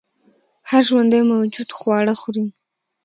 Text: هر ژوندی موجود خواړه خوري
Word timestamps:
هر 0.69 0.81
ژوندی 0.89 1.21
موجود 1.31 1.69
خواړه 1.77 2.13
خوري 2.21 2.45